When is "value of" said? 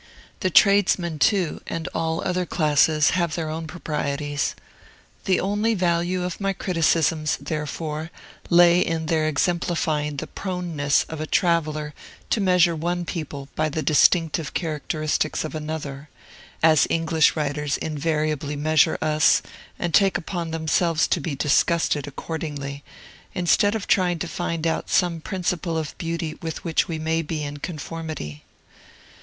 5.75-6.41